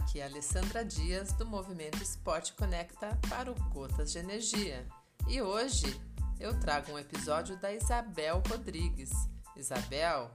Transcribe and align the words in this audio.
aqui 0.00 0.20
é 0.20 0.22
a 0.22 0.26
Alessandra 0.26 0.84
Dias 0.84 1.32
do 1.34 1.44
Movimento 1.44 2.02
Esporte 2.02 2.54
Conecta 2.54 3.18
para 3.28 3.50
o 3.50 3.54
Gotas 3.70 4.10
de 4.10 4.18
Energia. 4.18 4.86
E 5.28 5.42
hoje 5.42 6.00
eu 6.38 6.58
trago 6.58 6.92
um 6.92 6.98
episódio 6.98 7.56
da 7.58 7.72
Isabel 7.72 8.42
Rodrigues. 8.48 9.10
Isabel, 9.54 10.30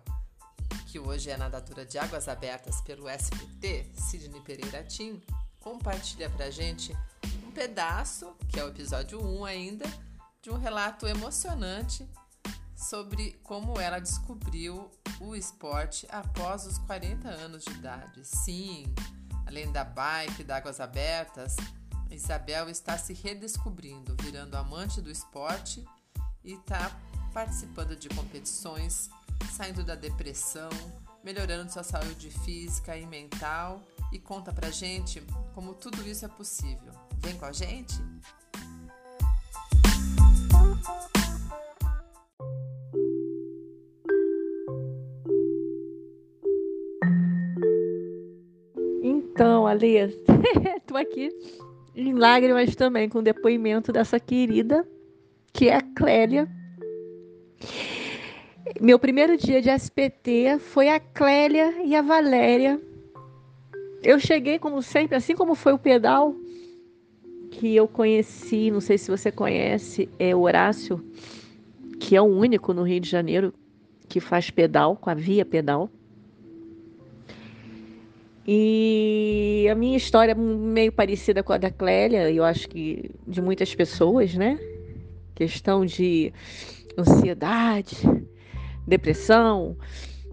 que 0.87 0.99
hoje 0.99 1.31
é 1.31 1.37
nadadora 1.37 1.83
de 1.83 1.97
águas 1.97 2.27
abertas 2.27 2.79
pelo 2.81 3.09
SPT, 3.09 3.91
Sidney 3.95 4.41
Pereira 4.41 4.83
Tim, 4.83 5.21
compartilha 5.59 6.29
pra 6.29 6.51
gente 6.51 6.95
um 7.47 7.51
pedaço, 7.51 8.35
que 8.47 8.59
é 8.59 8.63
o 8.63 8.69
episódio 8.69 9.19
1 9.19 9.45
ainda, 9.45 9.85
de 10.43 10.51
um 10.51 10.59
relato 10.59 11.07
emocionante 11.07 12.07
sobre 12.75 13.39
como 13.41 13.79
ela 13.79 13.99
descobriu 13.99 14.91
o 15.19 15.35
esporte 15.35 16.05
após 16.11 16.67
os 16.67 16.77
40 16.79 17.27
anos 17.29 17.63
de 17.63 17.71
idade. 17.71 18.23
Sim, 18.25 18.93
além 19.45 19.71
da 19.71 19.83
bike 19.83 20.41
e 20.41 20.43
da 20.43 20.57
águas 20.57 20.79
abertas, 20.79 21.55
Isabel 22.09 22.69
está 22.69 22.97
se 22.97 23.13
redescobrindo, 23.13 24.15
virando 24.21 24.55
amante 24.55 25.01
do 25.01 25.11
esporte 25.11 25.83
e 26.43 26.53
está 26.53 26.91
participando 27.33 27.95
de 27.95 28.07
competições, 28.09 29.09
saindo 29.51 29.83
da 29.83 29.95
depressão, 29.95 30.69
melhorando 31.23 31.71
sua 31.71 31.83
saúde 31.83 32.29
física 32.29 32.95
e 32.95 33.05
mental 33.05 33.81
e 34.11 34.19
conta 34.19 34.53
pra 34.53 34.69
gente 34.69 35.21
como 35.53 35.73
tudo 35.73 36.07
isso 36.07 36.23
é 36.23 36.29
possível. 36.29 36.93
Vem 37.19 37.37
com 37.37 37.45
a 37.45 37.51
gente? 37.51 37.95
Então, 49.35 49.67
Ali, 49.67 49.97
tô 50.87 50.95
aqui 50.95 51.29
em 51.93 52.13
lágrimas 52.13 52.73
também 52.73 53.09
com 53.09 53.19
o 53.19 53.21
depoimento 53.21 53.91
dessa 53.91 54.17
querida, 54.17 54.87
que 55.51 55.67
é 55.67 55.75
a 55.75 55.81
Clélia. 55.81 56.49
Meu 58.79 58.97
primeiro 58.97 59.35
dia 59.35 59.61
de 59.61 59.69
SPT 59.69 60.57
foi 60.59 60.87
a 60.87 61.01
Clélia 61.01 61.83
e 61.83 61.93
a 61.97 62.01
Valéria. 62.01 62.79
Eu 64.01 64.21
cheguei, 64.21 64.57
como 64.57 64.81
sempre, 64.81 65.17
assim 65.17 65.35
como 65.35 65.53
foi 65.53 65.73
o 65.73 65.77
pedal, 65.77 66.33
que 67.51 67.75
eu 67.75 67.89
conheci, 67.89 68.71
não 68.71 68.79
sei 68.79 68.97
se 68.97 69.11
você 69.11 69.33
conhece, 69.33 70.07
é 70.17 70.33
o 70.33 70.43
Horácio, 70.43 71.05
que 71.99 72.15
é 72.15 72.21
o 72.21 72.25
único 72.25 72.73
no 72.73 72.83
Rio 72.83 73.01
de 73.01 73.09
Janeiro 73.09 73.53
que 74.07 74.21
faz 74.21 74.49
pedal, 74.49 74.95
com 74.95 75.09
a 75.09 75.13
via 75.13 75.43
pedal. 75.43 75.91
E 78.47 79.67
a 79.71 79.73
minha 79.73 79.97
história 79.97 80.33
é 80.33 80.35
meio 80.35 80.91
parecida 80.91 81.41
com 81.41 81.51
a 81.51 81.57
da 81.57 81.71
Clélia, 81.71 82.29
eu 82.31 82.43
acho 82.43 82.69
que 82.69 83.09
de 83.27 83.41
muitas 83.41 83.73
pessoas, 83.73 84.35
né? 84.35 84.59
Questão 85.33 85.83
de 85.83 86.31
ansiedade, 86.95 87.97
depressão, 88.85 89.75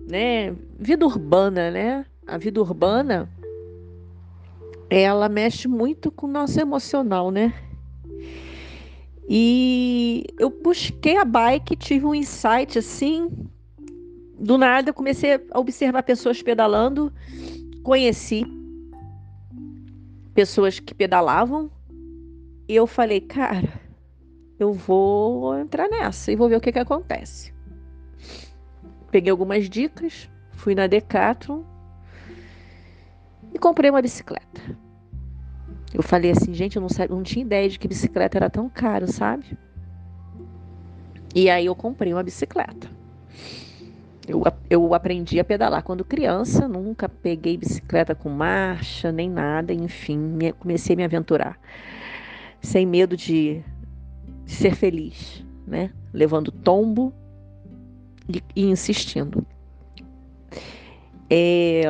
né? 0.07 0.55
Vida 0.79 1.07
urbana, 1.07 1.71
né? 1.71 2.05
A 2.27 2.37
vida 2.37 2.61
urbana 2.61 3.31
ela 4.91 5.27
mexe 5.27 5.67
muito 5.67 6.11
com 6.11 6.27
o 6.27 6.31
nosso 6.31 6.61
emocional, 6.61 7.31
né? 7.31 7.55
E 9.27 10.27
eu 10.39 10.51
busquei 10.51 11.17
a 11.17 11.25
bike, 11.25 11.77
tive 11.77 12.05
um 12.05 12.15
insight 12.15 12.79
assim, 12.79 13.31
do 14.39 14.59
nada 14.59 14.91
eu 14.91 14.95
comecei 14.95 15.41
a 15.51 15.59
observar 15.59 16.03
pessoas 16.03 16.43
pedalando 16.43 17.11
conheci 17.83 18.45
pessoas 20.35 20.81
que 20.81 20.95
pedalavam 20.95 21.71
e 22.69 22.75
eu 22.75 22.87
falei, 22.87 23.21
cara, 23.21 23.81
eu 24.59 24.73
vou 24.73 25.59
entrar 25.59 25.89
nessa 25.89 26.31
e 26.33 26.37
vou 26.37 26.49
ver 26.49 26.57
o 26.57 26.61
que, 26.61 26.73
que 26.73 26.79
acontece. 26.79 27.53
Peguei 29.11 29.31
algumas 29.31 29.69
dicas, 29.69 30.31
fui 30.53 30.75
na 30.75 30.87
Decathlon 30.87 31.63
e 33.53 33.59
comprei 33.59 33.91
uma 33.91 34.01
bicicleta. 34.01 34.79
Eu 35.93 36.03
falei 36.03 36.31
assim, 36.31 36.55
gente, 36.55 36.77
eu 36.77 36.83
não, 36.83 36.89
eu 37.07 37.17
não 37.17 37.23
tinha 37.23 37.45
ideia 37.45 37.69
de 37.69 37.79
que 37.79 37.87
bicicleta 37.87 38.39
era 38.39 38.49
tão 38.49 38.69
caro, 38.71 39.11
sabe? 39.11 39.59
E 41.35 41.51
aí 41.51 41.67
eu 41.67 41.75
comprei 41.75 42.13
uma 42.13 42.23
bicicleta. 42.23 42.89
Eu, 44.27 44.43
eu 44.71 44.95
aprendi 44.95 45.41
a 45.41 45.45
pedalar 45.45 45.83
quando 45.83 46.05
criança, 46.05 46.69
nunca 46.69 47.09
peguei 47.09 47.57
bicicleta 47.57 48.15
com 48.15 48.29
marcha, 48.29 49.11
nem 49.11 49.29
nada, 49.29 49.73
enfim, 49.73 50.17
me, 50.17 50.53
comecei 50.53 50.95
a 50.95 50.97
me 50.97 51.05
aventurar. 51.05 51.59
Sem 52.61 52.87
medo 52.87 53.17
de, 53.17 53.63
de 54.45 54.53
ser 54.53 54.77
feliz, 54.77 55.45
né? 55.67 55.91
Levando 56.13 56.53
tombo 56.53 57.13
e, 58.29 58.41
e 58.55 58.65
insistindo. 58.65 59.45
É, 61.29 61.83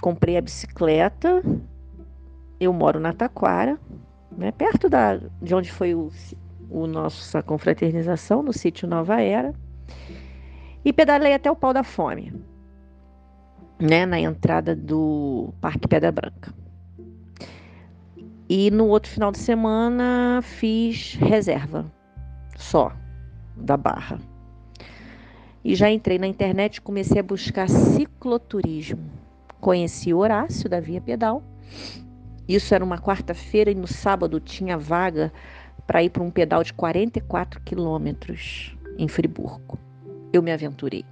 comprei 0.00 0.36
a 0.36 0.40
bicicleta, 0.40 1.42
eu 2.58 2.72
moro 2.72 2.98
na 2.98 3.12
Taquara, 3.12 3.78
né, 4.36 4.50
perto 4.50 4.88
da, 4.88 5.20
de 5.40 5.54
onde 5.54 5.70
foi 5.70 5.94
o, 5.94 6.10
o 6.70 6.86
nossa 6.86 7.42
confraternização, 7.42 8.42
no 8.42 8.52
sítio 8.52 8.88
Nova 8.88 9.20
Era 9.20 9.54
e 10.84 10.92
pedalei 10.92 11.34
até 11.34 11.50
o 11.50 11.56
pau 11.56 11.72
da 11.72 11.84
fome, 11.84 12.32
né, 13.80 14.04
na 14.04 14.18
entrada 14.18 14.74
do 14.74 15.52
Parque 15.60 15.86
Pedra 15.86 16.10
Branca. 16.10 16.52
E 18.48 18.70
no 18.70 18.88
outro 18.88 19.10
final 19.10 19.32
de 19.32 19.38
semana 19.38 20.40
fiz 20.42 21.14
reserva 21.14 21.90
só 22.56 22.92
da 23.56 23.76
barra. 23.76 24.18
E 25.64 25.74
já 25.74 25.90
entrei 25.90 26.18
na 26.18 26.26
internet 26.26 26.76
e 26.76 26.80
comecei 26.80 27.20
a 27.20 27.22
buscar 27.22 27.68
cicloturismo. 27.68 29.10
Conheci 29.60 30.12
Horácio 30.12 30.68
da 30.68 30.80
Via 30.80 31.00
Pedal. 31.00 31.42
Isso 32.48 32.74
era 32.74 32.84
uma 32.84 32.98
quarta-feira 32.98 33.70
e 33.70 33.74
no 33.74 33.86
sábado 33.86 34.40
tinha 34.40 34.76
vaga 34.76 35.32
para 35.86 36.02
ir 36.02 36.10
para 36.10 36.22
um 36.22 36.30
pedal 36.30 36.64
de 36.64 36.72
44 36.72 37.60
quilômetros 37.60 38.76
em 38.98 39.06
Friburgo 39.06 39.78
eu 40.32 40.42
me 40.42 40.50
aventurei. 40.50 41.04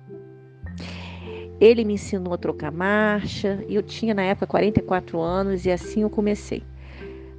Ele 1.60 1.84
me 1.84 1.94
ensinou 1.94 2.32
a 2.32 2.38
trocar 2.38 2.72
marcha, 2.72 3.62
e 3.68 3.74
eu 3.74 3.82
tinha 3.82 4.14
na 4.14 4.22
época 4.22 4.46
44 4.46 5.20
anos 5.20 5.66
e 5.66 5.70
assim 5.70 6.02
eu 6.02 6.10
comecei. 6.10 6.62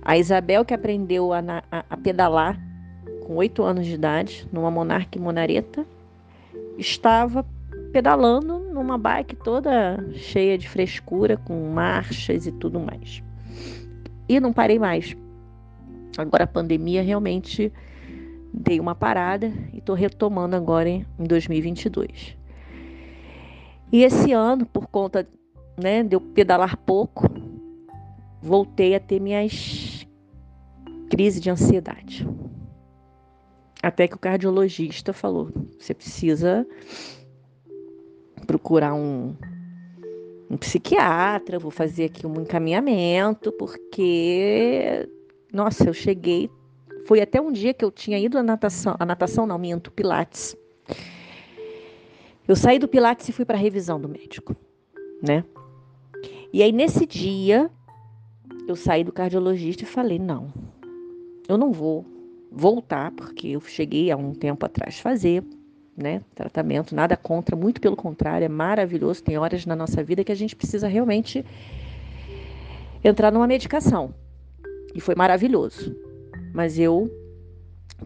A 0.01 0.17
Isabel, 0.17 0.63
que 0.63 0.73
aprendeu 0.73 1.33
a, 1.33 1.39
a, 1.71 1.85
a 1.89 1.97
pedalar 1.97 2.59
com 3.25 3.35
8 3.35 3.63
anos 3.63 3.85
de 3.85 3.93
idade, 3.93 4.47
numa 4.51 4.69
Monarch 4.69 5.17
Monareta, 5.17 5.85
estava 6.77 7.45
pedalando 7.91 8.59
numa 8.59 8.97
bike 8.97 9.35
toda 9.35 10.03
cheia 10.13 10.57
de 10.57 10.69
frescura, 10.69 11.37
com 11.37 11.71
marchas 11.71 12.45
e 12.45 12.51
tudo 12.51 12.79
mais. 12.79 13.23
E 14.29 14.39
não 14.39 14.53
parei 14.53 14.79
mais. 14.79 15.15
Agora 16.17 16.43
a 16.43 16.47
pandemia 16.47 17.01
realmente 17.01 17.71
dei 18.53 18.79
uma 18.79 18.95
parada 18.95 19.51
e 19.73 19.77
estou 19.77 19.95
retomando 19.95 20.55
agora 20.55 20.89
em 20.89 21.05
2022. 21.19 22.37
E 23.91 24.03
esse 24.03 24.31
ano, 24.31 24.65
por 24.65 24.87
conta 24.87 25.27
né, 25.77 26.03
de 26.03 26.15
eu 26.15 26.21
pedalar 26.21 26.77
pouco, 26.77 27.25
voltei 28.41 28.95
a 28.95 28.99
ter 28.99 29.19
minhas 29.19 30.07
crises 31.09 31.41
de 31.41 31.49
ansiedade. 31.49 32.27
Até 33.83 34.07
que 34.07 34.15
o 34.15 34.19
cardiologista 34.19 35.11
falou: 35.11 35.49
você 35.79 35.93
precisa 35.93 36.65
procurar 38.47 38.93
um, 38.93 39.35
um 40.49 40.57
psiquiatra, 40.57 41.59
vou 41.59 41.71
fazer 41.71 42.05
aqui 42.05 42.25
um 42.25 42.41
encaminhamento, 42.41 43.51
porque, 43.53 45.07
nossa, 45.51 45.89
eu 45.89 45.93
cheguei 45.93 46.49
foi 47.05 47.21
até 47.21 47.41
um 47.41 47.51
dia 47.51 47.73
que 47.73 47.83
eu 47.83 47.91
tinha 47.91 48.19
ido 48.19 48.37
à 48.37 48.43
natação, 48.43 48.95
a 48.99 49.05
natação 49.05 49.45
não, 49.45 49.57
minto, 49.57 49.91
Pilates. 49.91 50.55
Eu 52.47 52.55
saí 52.55 52.79
do 52.79 52.87
Pilates 52.87 53.27
e 53.29 53.31
fui 53.31 53.45
para 53.45 53.57
a 53.57 53.59
revisão 53.59 53.99
do 53.99 54.09
médico, 54.09 54.55
né? 55.21 55.43
E 56.51 56.61
aí 56.61 56.71
nesse 56.71 57.05
dia 57.05 57.69
eu 58.67 58.75
saí 58.75 59.03
do 59.03 59.11
cardiologista 59.11 59.83
e 59.83 59.87
falei: 59.87 60.19
"Não. 60.19 60.51
Eu 61.47 61.57
não 61.57 61.71
vou 61.71 62.05
voltar 62.51 63.11
porque 63.11 63.49
eu 63.49 63.61
cheguei 63.61 64.11
há 64.11 64.17
um 64.17 64.33
tempo 64.33 64.65
atrás 64.65 64.99
fazer, 64.99 65.43
né, 65.95 66.21
tratamento, 66.35 66.93
nada 66.93 67.15
contra, 67.15 67.55
muito 67.55 67.79
pelo 67.79 67.95
contrário, 67.95 68.45
é 68.45 68.49
maravilhoso, 68.49 69.23
tem 69.23 69.37
horas 69.37 69.65
na 69.65 69.75
nossa 69.75 70.03
vida 70.03 70.23
que 70.23 70.31
a 70.31 70.35
gente 70.35 70.55
precisa 70.55 70.87
realmente 70.87 71.45
entrar 73.03 73.31
numa 73.31 73.47
medicação. 73.47 74.13
E 74.93 74.99
foi 74.99 75.15
maravilhoso 75.15 75.95
mas 76.53 76.79
eu 76.79 77.09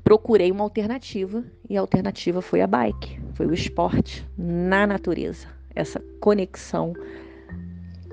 procurei 0.04 0.52
uma 0.52 0.64
alternativa 0.64 1.44
e 1.70 1.78
a 1.78 1.82
alternativa 1.82 2.42
foi 2.42 2.62
a 2.62 2.68
bike, 2.68 3.20
foi 3.34 3.46
o 3.46 3.54
esporte 3.54 4.28
na 4.38 4.86
natureza, 4.86 5.48
essa 5.74 6.00
conexão 6.20 6.94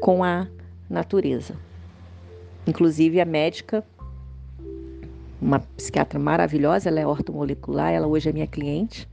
com 0.01 0.23
a 0.23 0.49
natureza. 0.89 1.55
Inclusive 2.67 3.21
a 3.21 3.25
médica, 3.25 3.85
uma 5.41 5.59
psiquiatra 5.59 6.19
maravilhosa, 6.19 6.89
ela 6.89 7.01
é 7.01 7.07
ortomolecular, 7.07 7.93
ela 7.93 8.07
hoje 8.07 8.29
é 8.29 8.33
minha 8.33 8.47
cliente. 8.47 9.09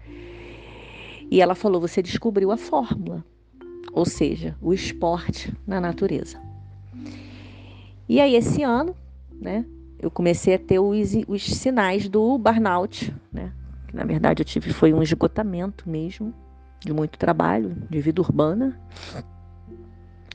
E 1.32 1.42
ela 1.42 1.56
falou: 1.56 1.82
você 1.82 2.02
descobriu 2.02 2.52
a 2.52 2.58
fórmula, 2.58 3.24
ou 3.92 4.06
seja, 4.06 4.56
o 4.62 4.74
esporte 4.74 5.54
na 5.66 5.82
natureza. 5.82 6.40
E 8.08 8.20
aí, 8.20 8.36
esse 8.36 8.64
ano, 8.64 8.96
né, 9.40 9.66
eu 10.00 10.10
comecei 10.10 10.56
a 10.56 10.60
ter 10.60 10.80
os, 10.80 11.12
os 11.28 11.44
sinais 11.44 12.08
do 12.08 12.38
burnout, 12.38 13.14
né? 13.32 13.52
Que 13.88 13.96
na 13.96 14.06
verdade 14.06 14.42
eu 14.42 14.46
tive 14.46 14.72
foi 14.72 14.94
um 14.94 15.04
esgotamento 15.04 15.90
mesmo, 15.90 16.34
de 16.80 16.94
muito 16.94 17.18
trabalho, 17.20 17.76
de 17.90 18.00
vida 18.00 18.22
urbana. 18.22 18.80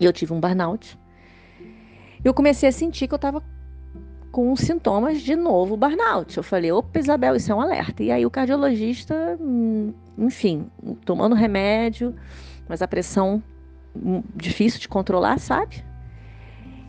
E 0.01 0.05
eu 0.05 0.13
tive 0.13 0.33
um 0.33 0.41
burnout. 0.41 0.99
Eu 2.25 2.35
comecei 2.35 2.69
a 2.69 2.73
sentir 2.73 3.07
que 3.07 3.15
eu 3.15 3.17
estava 3.17 3.43
com 4.33 4.57
sintomas 4.57 5.23
de 5.23 5.37
novo 5.37 5.77
burnout. 5.77 6.37
Eu 6.37 6.43
falei, 6.43 6.73
opa, 6.73 6.99
Isabel, 6.99 7.37
isso 7.37 7.53
é 7.53 7.55
um 7.55 7.61
alerta. 7.61 8.03
E 8.03 8.11
aí 8.11 8.27
o 8.27 8.31
cardiologista, 8.31 9.39
hum, 9.41 9.95
enfim, 10.19 10.69
tomando 11.05 11.37
remédio, 11.37 12.13
mas 12.69 12.83
a 12.83 12.89
pressão 12.89 13.41
hum, 13.95 14.23
difícil 14.35 14.81
de 14.81 14.89
controlar, 14.89 15.39
sabe? 15.39 15.85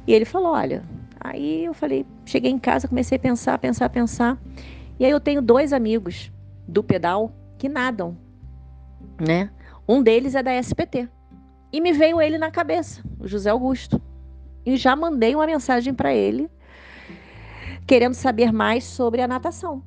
E 0.07 0.13
ele 0.13 0.25
falou, 0.25 0.53
olha, 0.53 0.83
aí 1.29 1.65
eu 1.65 1.73
falei, 1.73 2.05
cheguei 2.25 2.51
em 2.51 2.59
casa, 2.59 2.87
comecei 2.87 3.17
a 3.17 3.19
pensar, 3.19 3.57
pensar, 3.57 3.89
pensar. 3.89 4.37
E 4.99 5.05
aí 5.05 5.11
eu 5.11 5.19
tenho 5.19 5.41
dois 5.41 5.73
amigos 5.73 6.31
do 6.67 6.83
pedal 6.83 7.31
que 7.57 7.67
nadam, 7.69 8.17
né? 9.19 9.49
Um 9.87 10.01
deles 10.01 10.35
é 10.35 10.43
da 10.43 10.57
SPT. 10.57 11.09
E 11.71 11.81
me 11.81 11.91
veio 11.91 12.21
ele 12.21 12.37
na 12.37 12.49
cabeça, 12.49 13.03
o 13.19 13.27
José 13.27 13.49
Augusto. 13.49 14.01
E 14.65 14.77
já 14.77 14.95
mandei 14.95 15.35
uma 15.35 15.45
mensagem 15.45 15.93
para 15.93 16.13
ele 16.13 16.49
querendo 17.85 18.13
saber 18.13 18.51
mais 18.51 18.83
sobre 18.83 19.21
a 19.21 19.27
natação. 19.27 19.83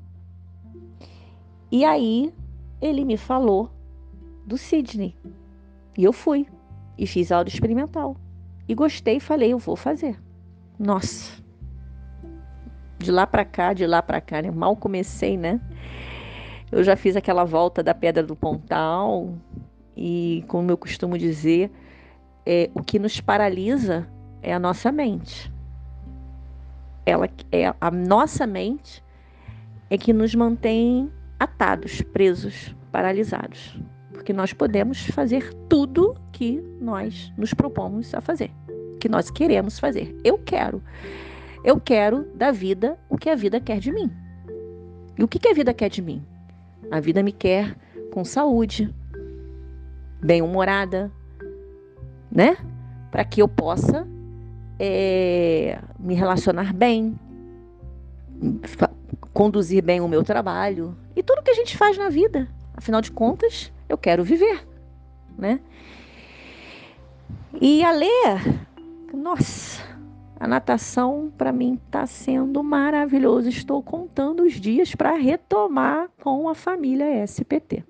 E 1.70 1.85
aí 1.85 2.32
ele 2.81 3.05
me 3.05 3.17
falou 3.17 3.70
do 4.46 4.56
Sidney. 4.56 5.17
E 5.96 6.05
eu 6.05 6.12
fui 6.12 6.46
e 6.96 7.06
fiz 7.06 7.32
aula 7.32 7.49
experimental. 7.49 8.17
E 8.69 8.75
gostei 8.75 9.17
e 9.17 9.20
falei, 9.20 9.52
eu 9.52 9.58
vou 9.58 9.75
fazer. 9.76 10.19
Nossa. 10.78 11.42
De 12.98 13.10
lá 13.10 13.26
para 13.26 13.44
cá, 13.44 13.72
de 13.72 13.86
lá 13.86 14.02
para 14.02 14.20
cá, 14.20 14.42
né? 14.42 14.50
Mal 14.50 14.76
comecei, 14.76 15.36
né? 15.36 15.60
Eu 16.70 16.82
já 16.82 16.96
fiz 16.96 17.16
aquela 17.16 17.44
volta 17.44 17.82
da 17.82 17.94
Pedra 17.94 18.22
do 18.22 18.36
Pontal 18.36 19.34
e, 19.96 20.44
como 20.48 20.70
eu 20.70 20.76
costumo 20.76 21.16
dizer, 21.16 21.70
é, 22.44 22.70
o 22.75 22.82
que 22.82 22.98
nos 22.98 23.20
paralisa 23.20 24.06
é 24.42 24.52
a 24.52 24.58
nossa 24.58 24.92
mente 24.92 25.50
ela 27.08 27.28
é 27.50 27.75
a 27.80 27.90
nossa 27.90 28.46
mente 28.46 29.02
é 29.88 29.96
que 29.96 30.12
nos 30.12 30.34
mantém 30.34 31.10
atados, 31.40 32.02
presos, 32.02 32.76
paralisados, 32.92 33.80
porque 34.12 34.32
nós 34.32 34.52
podemos 34.52 35.06
fazer 35.06 35.54
tudo 35.69 36.14
que 36.32 36.60
nós 36.80 37.32
nos 37.38 37.54
propomos 37.54 38.14
a 38.14 38.20
fazer, 38.20 38.50
que 38.99 39.09
nós 39.09 39.31
queremos 39.31 39.79
fazer. 39.79 40.17
Eu 40.25 40.39
quero. 40.39 40.83
Eu 41.65 41.81
quero 41.81 42.25
da 42.35 42.50
vida 42.50 42.99
o 43.09 43.17
que 43.17 43.31
a 43.31 43.35
vida 43.35 43.61
quer 43.61 43.79
de 43.79 43.93
mim. 43.93 44.11
E 45.19 45.23
o 45.23 45.29
que, 45.29 45.39
que 45.39 45.49
a 45.49 45.55
vida 45.55 45.75
quer 45.75 45.89
de 45.89 46.00
mim? 46.00 46.25
A 46.91 47.00
vida 47.00 47.23
me 47.23 47.33
quer 47.33 47.77
com 48.12 48.25
saúde, 48.25 48.95
bem-humorada, 50.21 51.11
né? 52.31 52.56
Para 53.11 53.25
que 53.25 53.43
eu 53.43 53.49
possa 53.49 54.06
é, 54.79 55.79
me 55.99 56.15
relacionar 56.15 56.73
bem, 56.73 57.19
conduzir 59.33 59.83
bem 59.83 60.00
o 60.00 60.09
meu 60.09 60.23
trabalho 60.23 60.97
e 61.17 61.23
tudo 61.23 61.43
que 61.43 61.50
a 61.50 61.55
gente 61.55 61.77
faz 61.77 61.99
na 61.99 62.09
vida. 62.09 62.49
Afinal 62.75 63.00
de 63.00 63.11
contas, 63.11 63.73
eu 63.89 63.99
quero 63.99 64.23
viver, 64.23 64.67
né? 65.37 65.61
E 67.61 67.83
a 67.83 67.91
ler, 67.91 68.57
nossa, 69.19 69.82
a 70.38 70.47
natação 70.47 71.32
para 71.37 71.53
mim 71.53 71.75
está 71.75 72.06
sendo 72.06 72.62
maravilhoso. 72.62 73.49
Estou 73.49 73.82
contando 73.82 74.44
os 74.44 74.55
dias 74.55 74.94
para 74.94 75.15
retomar 75.15 76.09
com 76.23 76.49
a 76.49 76.55
família 76.55 77.25
SPT. 77.25 77.85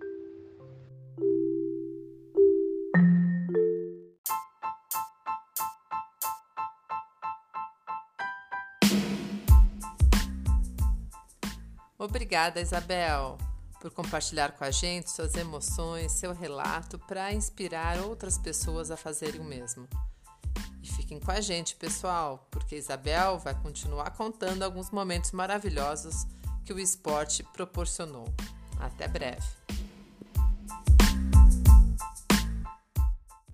Obrigada, 11.98 12.60
Isabel, 12.60 13.36
por 13.82 13.90
compartilhar 13.90 14.52
com 14.52 14.64
a 14.64 14.70
gente 14.70 15.10
suas 15.10 15.34
emoções, 15.34 16.12
seu 16.12 16.32
relato 16.32 16.98
para 16.98 17.34
inspirar 17.34 18.00
outras 18.00 18.38
pessoas 18.38 18.90
a 18.90 18.96
fazerem 18.96 19.42
o 19.42 19.44
mesmo. 19.44 19.86
Fiquem 20.88 21.20
com 21.20 21.30
a 21.30 21.40
gente, 21.40 21.76
pessoal, 21.76 22.46
porque 22.50 22.76
Isabel 22.76 23.38
vai 23.38 23.54
continuar 23.60 24.10
contando 24.10 24.62
alguns 24.62 24.90
momentos 24.90 25.32
maravilhosos 25.32 26.26
que 26.64 26.72
o 26.72 26.78
esporte 26.78 27.42
proporcionou. 27.52 28.26
Até 28.78 29.08
breve! 29.08 29.57